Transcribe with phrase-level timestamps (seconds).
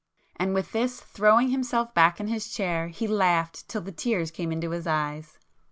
[0.35, 4.51] And with this, throwing himself back in his chair, he laughed till the tears came
[4.51, 5.37] into his eyes.